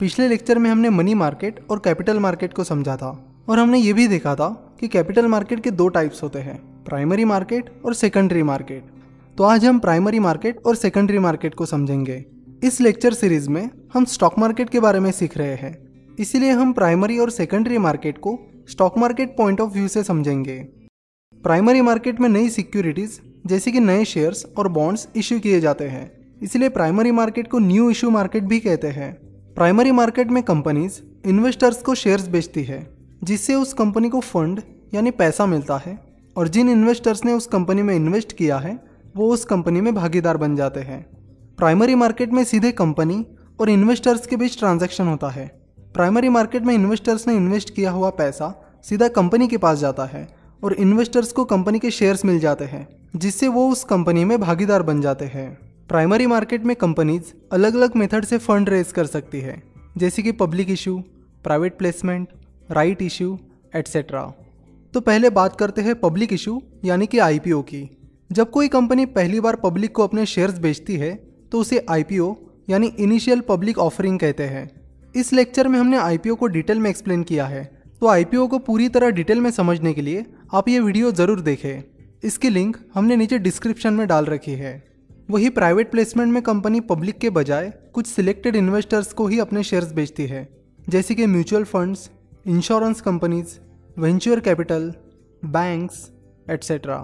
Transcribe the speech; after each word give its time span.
पिछले 0.00 0.26
लेक्चर 0.28 0.58
में 0.58 0.68
हमने 0.70 0.90
मनी 0.90 1.12
मार्केट 1.14 1.58
और 1.70 1.78
कैपिटल 1.78 2.18
मार्केट 2.18 2.52
को 2.52 2.64
समझा 2.64 2.96
था 2.96 3.08
और 3.48 3.58
हमने 3.58 3.78
ये 3.78 3.92
भी 3.92 4.06
देखा 4.08 4.34
था 4.34 4.48
कि 4.80 4.88
कैपिटल 4.88 5.26
मार्केट 5.26 5.60
के 5.60 5.70
दो 5.70 5.86
टाइप्स 5.88 6.22
होते 6.22 6.38
हैं, 6.38 6.56
प्राइमरी 6.84 7.24
मार्केट 7.24 7.70
और 7.84 7.94
सेकेंडरी 7.94 8.42
मार्केट। 8.42 8.84
तो 9.38 9.44
आज 9.44 9.64
हम 9.64 9.78
प्राइमरी 9.78 10.18
मार्केट 10.18 10.58
और 10.66 10.76
सेकेंडरी 10.76 11.18
मार्केट 11.18 11.54
को 11.54 11.66
समझेंगे। 11.66 12.24
इस 12.64 12.80
लेक्चर 12.80 13.14
सीरीज़ 13.14 13.48
में 13.50 13.68
हम 13.94 14.04
स्टॉक 14.04 14.38
मार्केट 14.38 14.70
के 14.70 14.80
बारे 14.80 15.00
में 15.00 15.10
सीख 15.12 15.38
रहे 15.38 15.54
हैं, 15.54 15.76
इसीलिए 16.18 16.50
हम 16.50 16.72
प्राइमरी 16.72 17.18
और 17.18 17.30
सेकेंडरी 17.30 17.78
मार्केट 17.78 18.18
को 18.18 18.38
stock 18.68 18.98
market 18.98 19.36
point 19.36 19.60
of 19.60 19.72
view 19.72 19.88
से 19.88 20.02
समझेंगे। 20.02 20.58
प्राइमरी 21.44 21.80
मार्केट 21.80 22.20
में 22.20 22.28
नई 22.28 22.48
सिक्योरिटीज, 22.50 23.20
जैसे 23.46 23.72
कि 23.72 23.80
नए 23.80 24.04
शेयर्स 24.04 24.46
और 24.58 24.68
बॉन्ड्स 24.70 25.08
इश्यू 25.16 25.38
किए 25.40 25.60
जाते 25.60 25.88
हैं, 25.88 26.10
इसलिए 26.42 26.68
प्राइमरी 26.70 27.10
मार्केट 27.12 27.48
को 27.48 27.58
न्यू 27.58 27.90
इशू 27.90 28.10
मार्केट 28.10 28.42
भी 28.44 28.60
कहते 28.60 28.88
हैं। 28.90 29.12
प्राइमरी 29.56 29.90
मार्केट 29.92 30.30
में 30.30 30.42
कंपनीज़ 30.42 31.28
इन्वेस्टर्स 31.28 31.82
को 31.82 31.94
शेयर्स 31.94 32.28
बेचती 32.28 32.62
है, 32.64 32.96
जिससे 33.24 33.54
उस 33.54 33.72
कंपनी 33.72 34.08
को 34.08 34.20
फंड 34.20 34.60
यानी 34.94 35.10
पैसा 35.10 35.46
मिलता 35.46 35.76
है, 35.76 35.98
और 36.36 36.48
जिन 36.48 36.68
इन्वेस्टर्स 36.68 37.24
ने 37.24 37.32
उस 37.32 37.46
कंपनी 37.46 37.82
में 37.82 37.94
इन्वेस्ट 37.96 38.32
किया 38.32 38.58
है, 38.58 38.84
वो 39.16 39.28
उस 39.28 39.44
कंपनी 39.44 39.80
में 39.80 39.94
भागीदार 39.94 40.36
बन 40.36 40.56
जाते 40.56 40.80
हैं। 40.80 41.06
प्राइमरी 41.58 41.94
मार्केट 41.94 42.32
में 42.32 42.44
सीधे 42.44 42.72
कंपनी 42.72 43.26
और 43.60 43.70
इन्वेस्टर्स 43.70 44.26
के 44.26 44.36
बीच 44.36 44.58
ट्रांजैक्शन 44.58 45.06
होता 45.06 45.28
है। 45.28 45.46
प्राइमरी 45.94 46.28
मार्केट 46.28 46.62
में 46.62 46.74
इन्वेस्टर्स 46.74 47.28
ने 47.28 47.34
इन्वेस्ट 47.34 47.74
किया 47.74 47.90
हुआ 47.90 48.10
पैसा 48.10 48.80
सीधा 48.84 49.08
कंपनी 49.08 49.48
के 49.48 49.56
पास 49.56 49.78
जाता 49.78 50.04
है, 50.04 50.28
और 50.64 50.72
इन्वेस्टर्स 50.72 51.32
को 51.32 51.44
कंपनी 51.44 51.78
के 51.78 51.90
शेयर्स 51.90 52.24
मिल 52.24 52.38
जाते 52.38 52.64
हैं, 52.64 52.88
जिससे 53.16 53.48
वो 53.48 53.68
उस 53.68 53.84
कंपनी 53.84 54.24
में 54.24 54.40
भागीदार 54.40 54.82
बन 54.82 55.00
जाते 55.00 55.24
हैं। 55.24 55.63
प्राइमरी 55.88 56.26
मार्केट 56.26 56.64
में 56.64 56.74
कंपनीज़ 56.76 57.32
अलग 57.52 57.74
अलग 57.74 57.96
मेथड 57.96 58.24
से 58.24 58.36
फंड 58.38 58.68
रेज 58.68 58.92
कर 58.92 59.06
सकती 59.06 59.40
है, 59.40 59.62
जैसे 59.98 60.22
कि 60.22 60.32
public 60.32 60.70
issue 60.70 60.96
private 61.44 61.76
placement 61.78 62.28
right 62.70 63.02
issue 63.02 63.38
etcetera 63.76 64.22
तो 64.94 65.00
पहले 65.00 65.30
बात 65.30 65.56
करते 65.56 65.82
हैं 65.82 65.94
पब्लिक 66.00 66.32
इशू 66.32 66.60
यानी 66.84 67.06
कि 67.06 67.18
आईपीओ 67.18 67.60
की। 67.62 67.88
जब 68.30 68.50
कोई 68.50 68.68
कंपनी 68.68 69.06
पहली 69.08 69.40
बार 69.40 69.56
पब्लिक 69.56 69.94
को 69.94 70.02
अपने 70.02 70.24
शेयर्स 70.26 70.58
बेचती 70.58 70.96
है 70.96 71.14
तो 71.52 71.60
उसे 71.60 71.84
आईपीओ 71.90 72.34
यानी 72.70 72.86
इनिशियल 72.98 73.40
पब्लिक 73.40 73.78
ऑफरिंग 73.80 74.18
कहते 74.18 74.44
हैं। 74.44 74.68
इस 75.14 75.32
लेक्चर 75.32 75.68
में 75.68 75.78
हमने 75.78 75.98
आईपीओ 75.98 76.34
को 76.34 76.46
डिटेल 76.48 76.80
में 76.80 76.88
एक्सप्लेन 76.90 77.22
किया 77.24 77.46
है। 77.46 77.64
तो 78.02 78.08
आईपीओ 78.08 78.46
को 78.46 78.58
पूरी 78.60 78.88
तरह 78.88 79.10
डिटेल 79.10 79.40
में 79.40 79.50
समझने 79.52 79.92
के 79.94 80.02
लिए 80.02 80.24
आप 80.54 80.68
ये 80.68 80.80
वीडियो 80.80 81.12
ज़रूर 81.12 81.40
देखें। 81.42 81.82
इसकी 82.24 82.50
लिंक 82.50 82.76
हमने 82.94 83.16
नीचे 83.16 83.38
डिस्क्रिप्शन 83.40 83.94
में 83.94 84.06
डाल 84.08 84.24
रखी 84.26 84.54
है। 84.54 84.74
वही 85.28 85.48
प्राइवेट 85.48 85.90
प्लेसमेंट 85.90 86.32
में 86.32 86.42
कंपनी 86.42 86.80
पब्लिक 86.82 87.18
के 87.18 87.28
बजाय 87.30 87.72
कुछ 87.94 88.06
सिलेक्टेड 88.06 88.56
इन्वेस्टर्स 88.56 89.12
को 89.12 89.26
ही 89.26 89.38
अपने 89.38 89.62
शेयर्स 89.62 89.92
बेचती 89.92 90.26
है। 90.26 90.48
जैसे 90.80 91.14
कि 91.14 91.26
mutual 91.26 91.64
funds 91.64 92.10
insurance 92.46 93.00
companies 93.00 93.58
venture 93.96 94.40
capital 94.40 94.92
banks 95.42 96.08
etcetera 96.50 96.96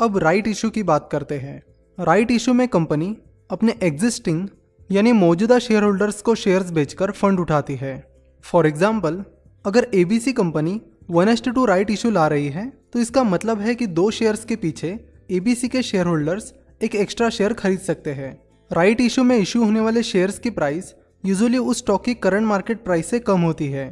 अब 0.00 0.18
राइट 0.18 0.48
इशू 0.48 0.70
की 0.70 0.82
बात 0.84 1.08
करते 1.12 1.38
हैं। 1.38 1.62
राइट 1.98 2.30
इशू 2.30 2.52
में 2.54 2.66
कंपनी 2.68 3.16
अपने 3.50 3.74
एग्जिस्टिंग 3.82 4.48
यानी 4.90 5.12
मौजूदा 5.14 5.58
शेयर 5.60 5.82
होल्डर्स 5.82 6.22
को 6.22 6.34
शेयर्स 6.36 6.70
बेचकर 6.72 7.10
फंड 7.12 7.40
उठाती 7.40 7.76
है। 7.76 7.96
फॉर 8.44 8.66
एग्ज़ाम्पल 8.66 9.24
अगर 9.64 9.88
एबीसी 9.94 10.32
कंपनी 10.34 10.80
वन 11.10 11.28
एस्ट 11.28 11.48
टू 11.50 11.64
राइट 11.66 11.90
इशू 11.90 12.10
ला 12.10 12.26
रही 12.28 12.48
है 12.50 12.70
तो 12.92 12.98
इसका 12.98 13.24
मतलब 13.24 13.60
है 13.60 13.74
कि 13.74 13.86
दो 13.88 14.10
शेयर्स 14.12 14.44
के 14.44 14.56
पीछे 14.56 14.98
एबीसी 15.30 15.68
के 15.68 15.82
शेयर 15.84 16.06
होल्डर्स 16.06 16.52
एक 16.80 16.94
एक्स्ट्रा 16.94 17.28
शेयर 17.30 17.52
खरीद 17.52 17.78
सकते 17.78 18.12
हैं। 18.12 18.38
राइट 18.70 19.00
इशू 19.00 19.22
में 19.22 19.36
इशू 19.36 19.64
होने 19.64 19.80
वाले 19.80 20.02
शेयर्स 20.02 20.38
की 20.38 20.50
प्राइस 20.50 20.94
यूजुअली 21.24 21.58
उस 21.58 21.78
स्टॉक 21.78 22.04
की 22.04 22.14
करंट 22.14 22.46
मार्केट 22.46 22.84
प्राइस 22.84 23.06
से 23.06 23.18
कम 23.18 23.40
होती 23.40 23.66
है। 23.66 23.86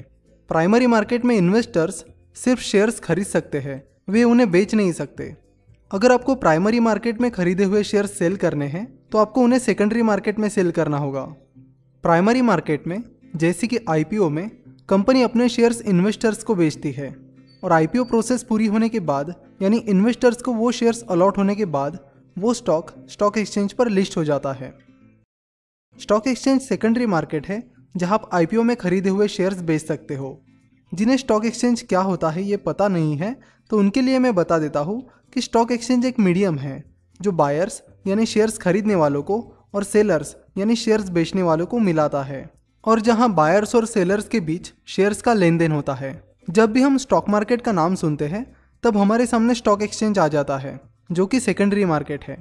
प्राइमरी 0.50 0.86
मार्केट 0.86 1.24
में 1.24 1.36
इन्वेस्टर्स 1.36 2.04
सिर्फ़ 2.36 2.60
शेयर्स 2.60 3.00
खरीद 3.00 3.26
सकते 3.26 3.58
हैं, 3.58 3.82
वे 4.08 4.24
उन्हें 4.24 4.50
बेच 4.50 4.74
नहीं 4.74 4.92
सकते। 4.92 5.34
अगर 5.90 6.12
आपको 6.12 6.34
प्राइमरी 6.34 6.80
मार्केट 6.80 7.20
में 7.20 7.30
खरीदे 7.30 7.64
हुए 7.64 7.82
शेयर 7.82 8.06
सेल 8.06 8.36
करने 8.36 8.66
हैं 8.66 8.86
तो 9.12 9.18
आपको 9.18 9.40
उन्हें 9.40 9.58
सेकेंडरी 9.58 10.02
मार्केट 10.02 10.38
में 10.38 10.48
सेल 10.48 10.70
करना 10.70 10.98
होगा। 10.98 11.24
प्राइमरी 12.04 12.42
मार्केट 12.42 12.86
में, 12.86 13.02
जैसे 13.36 13.66
कि 13.66 13.78
आईपीओ 13.88 14.28
में 14.28 14.48
कंपनी 14.88 15.22
अपने 15.22 15.48
शेयर्स 15.48 15.80
इन्वेस्टर्स 15.82 16.42
को 16.42 16.54
बेचती 16.54 16.90
है। 16.92 17.14
और 17.64 17.72
आईपीओ 17.72 18.04
प्रोसेस 18.04 18.42
पूरी 18.42 18.66
होने 18.66 18.88
के 18.88 19.00
बाद, 19.00 19.34
यानी 19.62 19.76
इन्वेस्टर्स 19.78 20.42
को 20.42 20.52
वो 20.52 20.72
शेयर्स 20.72 21.02
अलॉट 21.02 21.38
होने 21.38 21.54
के 21.54 21.64
बाद 21.64 21.98
वो 22.36 22.54
स्टॉक 22.54 22.90
स्टॉक 23.08 23.38
एक्सचेंज 23.38 23.72
पर 23.72 23.88
लिस्ट 23.88 24.16
हो 24.16 24.24
जाता 24.24 24.52
है। 24.52 24.72
स्टॉक 25.98 26.26
एक्सचेंज 26.28 26.60
सेकेंडरी 26.60 27.06
मार्केट 27.06 27.46
है, 27.46 27.62
जहाँ 27.94 28.14
आप 28.14 28.28
आईपीओ 28.34 28.62
में 28.62 28.76
खरीदे 28.76 29.08
हुए 29.08 29.28
शेयर्स 29.28 29.60
बेच 29.62 29.82
सकते 29.82 30.14
हो। 30.14 30.40
जिन्हें 30.92 31.16
स्टॉक 31.16 31.44
एक्सचेंज 31.44 31.82
क्या 31.82 32.00
होता 32.00 32.30
है 32.30 32.42
ये 32.42 32.56
पता 32.58 32.88
नहीं 32.88 33.16
है 33.16 33.36
तो 33.70 33.78
उनके 33.78 34.00
लिए 34.00 34.18
मैं 34.18 34.34
बता 34.34 34.58
देता 34.58 34.80
हूँ 34.80 35.00
कि 35.32 35.40
स्टॉक 35.40 35.72
एक्सचेंज 35.72 36.06
एक 36.06 36.18
मीडियम 36.20 36.58
है, 36.58 36.82
जो 37.20 37.32
बायर्स 37.32 37.82
यानी 38.06 38.26
शेयर्स 38.26 38.58
खरीदने 38.58 38.94
वालों 38.94 39.22
को 39.22 39.40
और 39.74 39.84
सेलर्स 39.84 40.34
यानी 40.58 40.76
शेयर्स 40.76 41.08
बेचने 41.10 41.42
वालों 41.42 41.66
को 41.66 41.78
मिलाता 41.80 42.22
है, 42.22 42.48
और 42.84 43.00
जहाँ 43.00 43.32
बायर्स 43.34 43.74
और 43.74 43.86
सेलर्स 43.86 44.28
के 44.28 44.40
बीच 44.40 44.72
शेयर्स 44.86 45.22
का 45.22 45.34
लेन 45.34 45.58
देन 45.58 45.72
होता 45.72 45.94
है। 45.94 46.12
जब 46.50 46.72
भी 46.72 46.82
हम 46.82 46.98
स्टॉक 46.98 47.28
मार्केट 47.28 47.62
का 47.62 47.72
नाम 47.72 47.94
सुनते 47.94 48.26
हैं, 48.26 48.44
तब 48.84 48.96
हमारे 48.96 49.26
सामने 49.26 49.54
स्टॉक 49.54 49.82
एक्सचेंज 49.82 50.18
आ 50.18 50.28
जाता 50.28 50.58
है। 50.58 50.78
जो 51.10 51.26
कि 51.26 51.40
सेकेंडरी 51.40 51.84
मार्केट 51.84 52.24
है। 52.24 52.36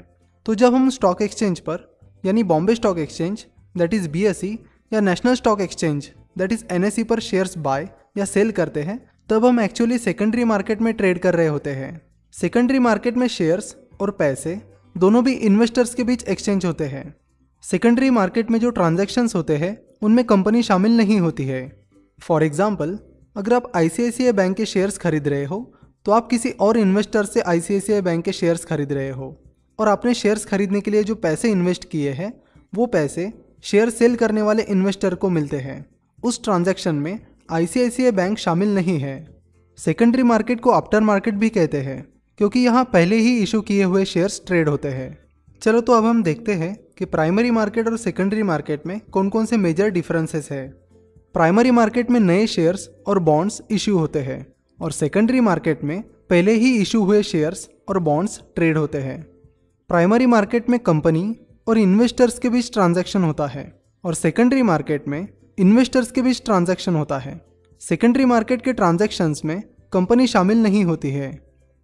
तो 0.45 0.55
जब 0.55 0.73
हम 0.73 0.89
स्टॉक 0.89 1.21
एक्सचेंज 1.21 1.59
पर, 1.59 1.87
यानी 2.25 2.43
Bombay 2.43 2.75
stock 2.75 2.99
exchange 2.99 3.45
that 3.77 3.93
is 3.93 4.09
B 4.09 4.25
या 4.93 4.99
national 5.01 5.35
stock 5.35 5.61
exchange 5.61 6.09
that 6.37 6.51
is 6.51 6.63
N 6.71 7.03
पर 7.03 7.19
शेयर्स 7.19 7.57
बाय 7.57 7.87
या 8.17 8.25
सेल 8.25 8.51
करते 8.51 8.81
हैं, 8.81 8.99
तब 9.29 9.45
हम 9.45 9.59
एक्चुअली 9.59 9.97
सेकेंडरी 9.97 10.43
मार्केट 10.43 10.81
में 10.81 10.93
ट्रेड 10.93 11.19
कर 11.19 11.35
रहे 11.35 11.47
होते 11.47 11.69
हैं। 11.69 12.01
सेकेंडरी 12.33 12.79
मार्केट 12.79 13.17
में 13.17 13.27
शेयर्स 13.27 13.75
और 14.01 14.11
पैसे 14.11 14.59
दोनों 14.95 15.23
भी 15.23 15.33
इन्वेस्टर्स 15.33 15.93
के 15.93 16.03
बीच 16.03 16.23
एक्सचेंज 16.23 16.65
होते 16.65 16.85
हैं। 16.85 17.13
सेकेंडरी 17.63 18.09
मार्केट 18.09 18.51
में 18.51 18.59
जो 18.59 18.69
ट्रांजेक्शन्स 18.69 19.35
होते 19.35 19.57
हैं, 19.57 19.77
उनमें 20.01 20.25
कंपनी 20.25 20.63
शामिल 20.63 20.97
नहीं 20.97 21.19
होती 21.19 21.45
है। 21.45 21.61
फॉर 22.19 22.43
एग्ज़ाम्पल 22.43 22.97
अगर 23.35 23.53
आप 23.53 23.71
ICICI 23.73 24.33
बैंक 24.33 24.55
के 24.57 24.65
शेयर्स 24.65 24.97
खरीद 24.97 25.27
रहे 25.27 25.45
हो 25.45 25.59
तो 26.05 26.11
आप 26.11 26.27
किसी 26.29 26.49
और 26.59 26.77
इन्वेस्टर 26.77 27.25
से 27.25 27.41
आई 27.41 28.01
बैंक 28.01 28.23
के 28.25 28.31
शेयर्स 28.31 28.65
खरीद 28.65 28.91
रहे 28.93 29.09
हो 29.09 29.35
और 29.79 29.87
आपने 29.87 30.13
शेयर्स 30.13 30.45
खरीदने 30.45 30.81
के 30.81 30.91
लिए 30.91 31.03
जो 31.03 31.15
पैसे 31.15 31.51
इन्वेस्ट 31.51 31.89
किए 31.89 32.11
हैं, 32.11 32.33
वो 32.73 32.85
पैसे 32.85 33.31
शेयर 33.63 33.89
सेल 33.89 34.15
करने 34.15 34.41
वाले 34.41 34.63
इन्वेस्टर 34.63 35.15
को 35.15 35.29
मिलते 35.29 35.57
हैं। 35.57 35.85
उस 36.23 36.43
ट्रांजैक्शन 36.43 36.95
में 36.95 37.19
आई 37.51 38.11
बैंक 38.11 38.37
शामिल 38.37 38.75
नहीं 38.75 38.97
है। 38.99 39.15
सेकेंडरी 39.77 40.23
मार्केट 40.23 40.59
को 40.59 40.71
आफ्टर 40.71 41.01
मार्केट 41.01 41.33
भी 41.33 41.49
कहते 41.49 41.81
हैं, 41.81 42.05
क्योंकि 42.39 42.59
यहाँ 42.59 42.83
पहले 42.83 43.15
ही 43.15 43.37
इशू 43.37 43.61
किए 43.61 43.83
हुए 43.83 44.05
शेयर्स 44.05 44.41
ट्रेड 44.47 44.69
होते 44.69 44.87
हैं। 44.87 45.17
चलो 45.61 45.81
तो 45.81 45.93
अब 45.93 46.05
हम 46.05 46.23
देखते 46.23 46.53
हैं 46.53 46.75
कि 46.97 47.05
प्राइमरी 47.05 47.51
मार्केट 47.51 47.87
और 47.87 47.97
सेकेंडरी 47.97 48.43
मार्केट 48.43 48.87
में 48.87 48.99
कौन 49.11 49.29
कौन 49.29 49.45
से 49.45 49.57
मेजर 49.57 49.89
डिफरेंसेस 49.89 50.49
है। 50.51 50.67
प्राइमरी 51.35 51.71
मार्केट 51.71 52.11
में 52.11 52.19
नए 52.19 52.47
शेयर्स 52.47 52.89
और 53.07 53.19
बॉन्ड्स 53.19 53.61
इशू 53.71 53.97
होते 53.97 54.19
हैं। 54.19 54.45
और 54.83 54.91
सेकेंडरी 54.91 55.39
मार्केट 55.39 55.83
में 55.83 56.01
पहले 56.29 56.53
ही 56.53 56.75
इशू 56.77 57.03
हुए 57.03 57.23
शेयर्स 57.23 57.69
और 57.89 57.99
बॉन्ड्स 57.99 58.41
ट्रेड 58.55 58.77
होते 58.77 58.97
हैं। 58.97 59.21
प्राइमरी 59.89 60.25
मार्केट 60.25 60.69
में 60.69 60.79
कंपनी 60.79 61.35
और 61.67 61.77
इन्वेस्टर्स 61.77 62.39
के 62.39 62.49
बीच 62.49 62.71
ट्रांजैक्शन 62.73 63.23
होता 63.23 63.47
है 63.47 63.81
और 64.03 64.13
सेकेंडरी 64.13 64.61
मार्केट 64.61 65.07
में 65.07 65.27
इन्वेस्टर्स 65.59 66.11
के 66.11 66.21
बीच 66.21 66.41
ट्रांजैक्शन 66.45 66.95
होता 66.95 67.17
है। 67.17 67.39
सेकेंडरी 67.81 68.25
मार्केट 68.25 68.61
के 68.61 68.73
ट्रांजैक्शंस 68.73 69.41
में 69.45 69.61
कंपनी 69.93 70.27
शामिल 70.27 70.57
नहीं 70.57 70.83
होती 70.85 71.09
है। 71.09 71.31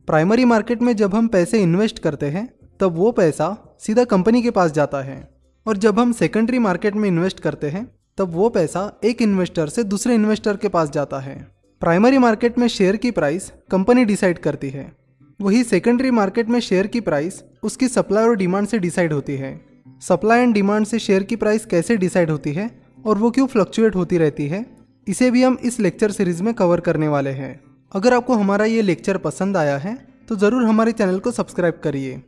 प्राइमरी 0.07 0.45
मार्केट 0.45 0.81
में 0.81 0.95
जब 0.95 1.15
हम 1.15 1.27
पैसे 1.27 1.61
इन्वेस्ट 1.61 1.99
करते 1.99 2.25
हैं, 2.25 2.47
तब 2.79 2.95
वो 2.95 3.11
पैसा 3.11 3.77
सीधा 3.79 4.03
कंपनी 4.03 4.41
के 4.41 4.51
पास 4.51 4.71
जाता 4.71 5.01
है 5.01 5.29
और 5.65 5.77
जब 5.77 5.99
हम 5.99 6.11
सेकेंडरी 6.11 6.59
मार्केट 6.59 6.95
में 6.95 7.07
इन्वेस्ट 7.09 7.39
करते 7.39 7.69
हैं, 7.69 7.85
तब 8.17 8.33
वो 8.33 8.49
पैसा 8.49 8.99
एक 9.03 9.21
इन्वेस्टर 9.21 9.69
से 9.69 9.83
दूसरे 9.83 10.15
इन्वेस्टर 10.15 10.57
के 10.57 10.68
पास 10.68 10.89
जाता 10.89 11.19
है। 11.19 11.58
प्राइमरी 11.81 12.17
मार्केट 12.17 12.57
में 12.59 12.67
शेयर 12.67 12.95
की 12.95 13.09
प्राइस 13.11 13.51
कंपनी 13.71 14.03
डिसाइड 14.05 14.39
करती 14.39 14.69
है। 14.69 14.91
वही 15.39 15.63
सेकेंडरी 15.63 16.09
मार्केट 16.11 16.49
में 16.49 16.59
शेयर 16.59 16.87
की 16.87 16.99
प्राइस 17.01 17.41
उसकी 17.63 17.87
सप्लाई 17.87 18.23
और 18.23 18.35
डिमांड 18.35 18.67
से 18.67 18.79
डिसाइड 18.79 19.13
होती 19.13 19.35
है। 19.35 19.51
सप्लाई 20.01 20.41
एंड 20.41 20.53
डिमांड 20.53 20.85
से 20.85 20.99
शेयर 20.99 21.23
की 21.23 21.35
प्राइस 21.35 21.65
कैसे 21.65 21.97
डिसाइड 21.97 22.31
होती 22.31 22.53
है 22.53 22.69
और 23.05 23.17
वो 23.17 23.31
क्यों 23.31 23.45
फ्लक्चुएट 23.47 23.95
होती 23.95 24.17
रहती 24.17 24.47
है, 24.47 24.65
इसे 25.07 25.31
भी 25.31 25.43
हम 25.43 25.57
इस 25.61 25.79
लेक्चर 25.79 26.11
सीरीज़ 26.11 26.43
में 26.43 26.53
कवर 26.53 26.79
करने 26.79 27.07
वाले 27.07 27.29
हैं। 27.31 27.59
अगर 27.91 28.13
आपको 28.13 28.35
हमारा 28.35 28.65
ये 28.65 28.81
लेक्चर 28.81 29.17
पसंद 29.19 29.57
आया 29.57 29.77
है 29.77 29.97
तो 30.29 30.35
ज़रूर 30.35 30.63
हमारे 30.63 30.91
चैनल 30.91 31.19
को 31.19 31.31
सब्सक्राइब 31.31 31.79
करिए 31.83 32.21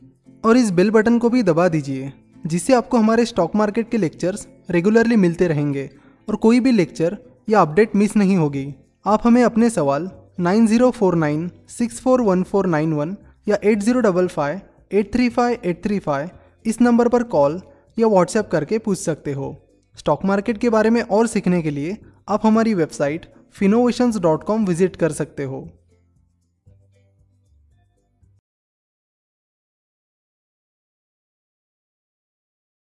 और 0.44 0.58
इस 0.58 0.72
बेल 0.72 0.92
बटन 0.92 1.18
को 1.18 1.30
भी 1.30 1.44
दबा 1.44 1.68
दीजिए, 1.70 2.12
जिससे 2.44 2.74
आपको 2.74 2.98
हमारे 2.98 3.26
स्टॉक 3.26 3.56
मार्केट 3.56 3.90
के 3.90 3.98
लेक्चर्स 3.98 4.48
रेगुलरली 4.70 5.16
मिलते 5.18 5.48
रहेंगे 5.48 5.90
और 6.28 6.36
कोई 6.38 6.60
भी 6.60 6.72
लेक्चर 6.74 7.18
या 7.50 7.62
अपडेट 7.62 7.96
मिस 7.96 8.16
नहीं 8.18 8.38
होगी। 8.38 8.74
आप 9.06 9.22
हमें 9.24 9.44
अपने 9.44 9.70
सवाल 9.70 10.10
nine 10.40 10.68
zero 10.68 10.90
four 10.92 11.16
nine 11.16 11.50
six 11.70 12.02
four 12.02 12.22
one 12.22 12.44
four 12.44 12.68
nine 12.68 12.94
one 12.94 13.16
या 13.48 13.58
eight 13.64 13.80
zero 13.80 14.00
double 14.00 14.28
five 14.28 14.60
eight 14.92 15.14
three 15.14 15.30
five 15.30 15.62
eight 15.66 15.84
three 15.84 16.00
five 16.00 16.30
इस 16.66 16.82
नंबर 16.82 17.08
पर 17.08 17.24
कॉल 17.24 17.62
या 18.00 18.08
व्हाट्सएप 18.08 18.50
करके 18.52 18.78
पूछ 18.78 18.98
सकते 18.98 19.34
हो। 19.34 19.56
स्टॉक 19.98 20.26
मार्केट 20.26 20.58
के 20.58 20.70
बारे 20.70 20.90
में 20.90 21.02
और 21.02 21.28
सीखने 21.28 21.62
के 21.62 21.70
लिए 21.70 21.98
आप 22.30 22.46
हमारी 22.46 22.74
वेबसाइट 22.74 23.26
फिनोवेशंस 23.54 24.18
विज़िट 24.18 24.96
कर 24.96 25.12
सकते 25.12 25.44
हो। 25.44 25.68